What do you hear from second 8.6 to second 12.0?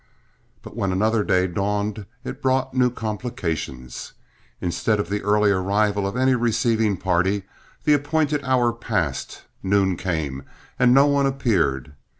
passed, noon came, and no one appeared.